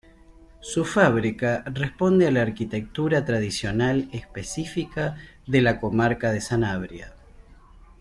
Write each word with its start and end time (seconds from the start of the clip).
Su 0.61 0.83
fábrica 0.83 1.61
responde 1.67 2.25
a 2.25 2.31
la 2.31 2.41
arquitectura 2.41 3.23
tradicional 3.23 4.09
específica 4.11 5.15
de 5.45 5.61
la 5.61 5.79
comarca 5.79 6.31
de 6.31 6.41
Sanabria. 6.41 7.13